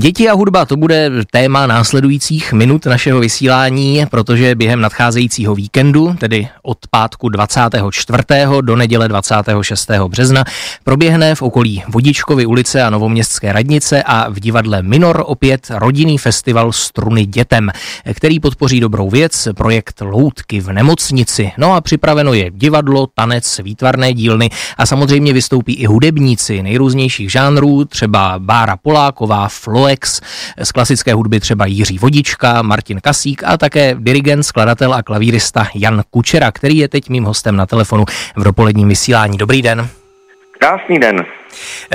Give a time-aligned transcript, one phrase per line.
[0.00, 6.48] Děti a hudba, to bude téma následujících minut našeho vysílání, protože během nadcházejícího víkendu, tedy
[6.62, 8.22] od pátku 24.
[8.60, 9.90] do neděle 26.
[10.08, 10.44] března,
[10.84, 16.72] proběhne v okolí Vodičkovy ulice a Novoměstské radnice a v divadle Minor opět rodinný festival
[16.72, 17.70] Struny dětem,
[18.14, 21.52] který podpoří dobrou věc, projekt Loutky v nemocnici.
[21.58, 27.84] No a připraveno je divadlo, tanec, výtvarné dílny a samozřejmě vystoupí i hudebníci nejrůznějších žánrů,
[27.84, 29.48] třeba Bára Poláková,
[29.90, 30.20] Floex,
[30.62, 36.02] z klasické hudby třeba Jiří Vodička, Martin Kasík a také dirigent, skladatel a klavírista Jan
[36.10, 38.04] Kučera, který je teď mým hostem na telefonu
[38.36, 39.38] v dopoledním vysílání.
[39.38, 39.88] Dobrý den.
[40.58, 41.26] Krásný den.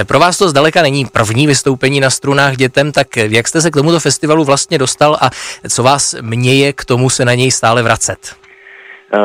[0.07, 3.73] Pro vás to zdaleka není první vystoupení na strunách dětem, tak jak jste se k
[3.73, 5.29] tomuto festivalu vlastně dostal a
[5.69, 8.35] co vás měje k tomu se na něj stále vracet?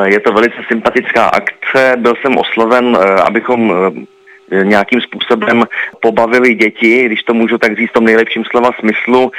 [0.05, 1.97] Je to velice sympatická akce.
[1.99, 4.20] Byl jsem osloven, eh, abychom eh,
[4.63, 5.65] nějakým způsobem
[6.01, 9.33] pobavili děti, když to můžu tak říct v tom nejlepším slova smyslu.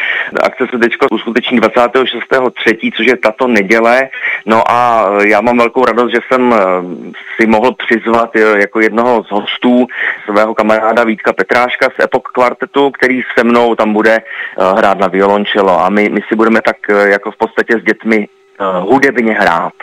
[0.43, 4.09] Akce se teď uskuteční 26.3., což je tato neděle.
[4.45, 6.57] No a já mám velkou radost, že jsem eh,
[7.35, 9.87] si mohl přizvat eh, jako jednoho z hostů
[10.25, 14.23] svého kamaráda Vítka Petráška z Epoch Kvartetu, který se mnou tam bude eh,
[14.77, 18.27] hrát na violončelo a my, my si budeme tak jako v podstatě s dětmi
[18.81, 19.73] hudebně hrát.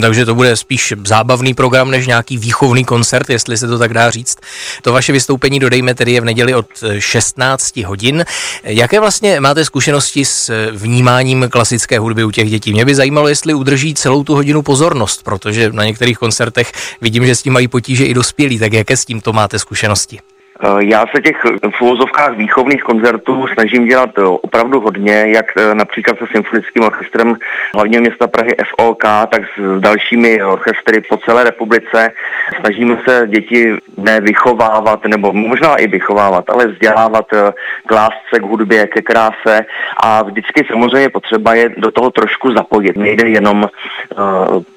[0.00, 4.10] Takže to bude spíš zábavný program než nějaký výchovný koncert, jestli se to tak dá
[4.10, 4.38] říct.
[4.82, 6.66] To vaše vystoupení, dodejme, tedy je v neděli od
[6.98, 8.24] 16 hodin.
[8.62, 12.72] Jaké vlastně máte zkušenosti s vnímáním klasické hudby u těch dětí?
[12.72, 17.36] Mě by zajímalo, jestli udrží celou tu hodinu pozornost, protože na některých koncertech vidím, že
[17.36, 18.58] s tím mají potíže i dospělí.
[18.58, 20.18] Tak jaké s tímto máte zkušenosti?
[20.60, 21.36] Eh, já se těch
[21.70, 27.36] v úvozovkách výchovných koncertů snažím dělat eh, opravdu hodně, jak eh, například se symfonickým orchestrem
[27.74, 32.12] hlavního města Prahy FOK, tak s dalšími orchestry po celé republice.
[32.60, 37.26] Snažíme se děti nevychovávat, nebo možná i vychovávat, ale vzdělávat
[37.86, 39.64] k lásce, k hudbě, ke kráse
[39.96, 42.96] a vždycky samozřejmě potřeba je do toho trošku zapojit.
[42.96, 43.68] Nejde jenom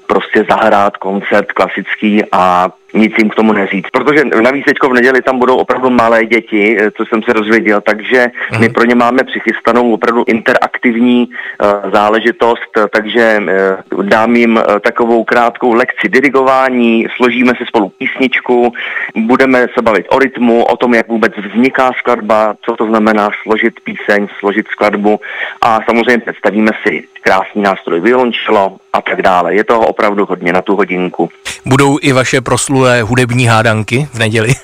[0.10, 3.92] prostě zahrát koncert klasický a nic jim k tomu neříct.
[3.92, 7.82] Protože navíc teďko v neděli tam budou opravdu malé děti, eh, co jsem se dozvěděl,
[7.82, 8.28] takže
[8.60, 8.74] my mhm.
[8.74, 13.44] pro ně máme přichystanou opravdu interaktivní uh, záležitost, takže
[13.92, 18.74] uh, dám jim uh, takovou krátkou lekci dirigování, složíme si spolu písničku,
[19.16, 23.74] budeme se bavit o rytmu, o tom, jak vůbec vzniká skladba, co to znamená složit
[23.84, 25.20] píseň, složit skladbu
[25.62, 29.56] a samozřejmě představíme si krásný nástroj violončelo a tak dále.
[29.56, 31.30] Je toho opravdu hodně na tu hodinku.
[31.66, 34.56] Budou i vaše proslulé hudební hádanky v neděli?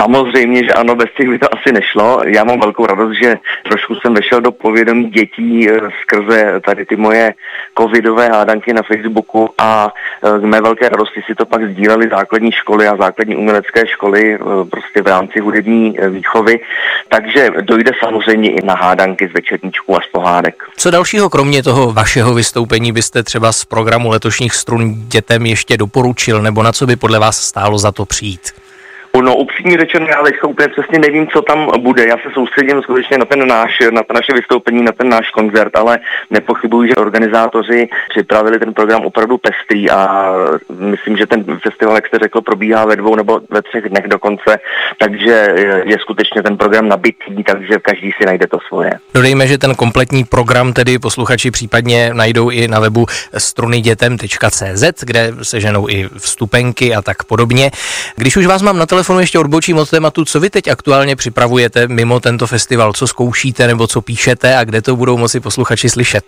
[0.00, 2.22] Samozřejmě, že ano, bez těch by to asi nešlo.
[2.26, 3.36] Já mám velkou radost, že
[3.68, 7.34] trošku jsem vešel do povědomí dětí eh, skrze tady ty moje
[7.78, 9.92] covidové hádanky na Facebooku a
[10.24, 14.34] eh, k mé velké radosti si to pak sdíleli základní školy a základní umělecké školy
[14.34, 14.38] eh,
[14.70, 16.60] prostě v rámci hudební výchovy.
[17.08, 20.64] Takže dojde samozřejmě i na hádanky z večerníčků a z pohádek.
[20.76, 26.42] Co dalšího, kromě toho vašeho vystoupení, byste třeba z programu letošních strun dětem ještě doporučil,
[26.42, 28.67] nebo na co by podle vás stálo za to přijít?
[29.16, 32.06] No upřímně řečeno, já teď úplně přesně nevím, co tam bude.
[32.06, 35.76] Já se soustředím skutečně na ten náš, na to naše vystoupení, na ten náš koncert,
[35.76, 35.98] ale
[36.30, 40.32] nepochybuji, že organizátoři připravili ten program opravdu pestrý a
[40.78, 44.58] myslím, že ten festival, jak jste řekl, probíhá ve dvou nebo ve třech dnech dokonce,
[44.98, 45.54] takže
[45.84, 48.90] je skutečně ten program nabitý, takže každý si najde to svoje.
[49.14, 53.06] Dodejme, že ten kompletní program tedy posluchači případně najdou i na webu
[53.38, 57.70] strunydětem.cz, kde se ženou i vstupenky a tak podobně.
[58.16, 61.16] Když už vás mám na telefonu, telefonu ještě odbočím od tématu, co vy teď aktuálně
[61.16, 65.88] připravujete mimo tento festival, co zkoušíte nebo co píšete a kde to budou moci posluchači
[65.88, 66.24] slyšet?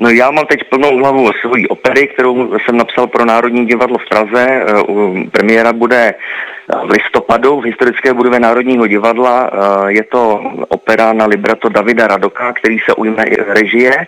[0.00, 4.08] No já mám teď plnou hlavu svojí opery, kterou jsem napsal pro Národní divadlo v
[4.08, 4.46] Praze.
[4.46, 9.50] Eh, premiéra bude eh, v listopadu v historické budově Národního divadla.
[9.50, 14.06] Eh, je to opera na libreto Davida Radoka, který se ujme i režie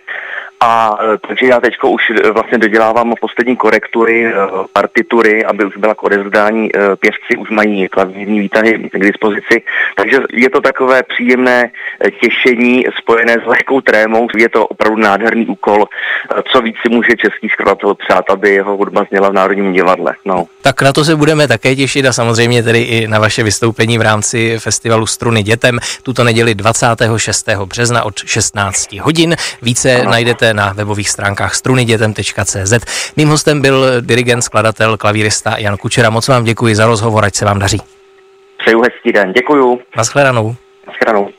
[0.61, 4.33] a e, takže já teď už e, vlastně dodělávám poslední korektury, e,
[4.73, 6.69] partitury, aby už byla k odezdání.
[6.99, 9.61] Pěvci už mají klavírní výtahy k dispozici.
[9.95, 11.71] Takže je to takové příjemné
[12.21, 14.27] těšení spojené s lehkou trémou.
[14.37, 15.85] Je to opravdu nádherný úkol.
[16.51, 20.15] Co víc si může český skladatel přát, aby jeho hudba zněla v Národním divadle.
[20.25, 20.45] No.
[20.61, 24.01] Tak na to se budeme také těšit a samozřejmě tedy i na vaše vystoupení v
[24.01, 27.49] rámci festivalu Struny dětem tuto neděli 26.
[27.65, 29.35] března od 16 hodin.
[29.61, 30.11] Více ano.
[30.53, 32.73] Najdete na webových stránkách strunydětem.cz.
[33.17, 36.09] Mým hostem byl dirigent, skladatel, klavírista Jan Kučera.
[36.09, 37.81] Moc vám děkuji za rozhovor, ať se vám daří.
[38.57, 39.79] Přeju hezký den, děkuju.
[39.97, 40.55] Naschledanou.
[40.87, 41.29] Naschledanou.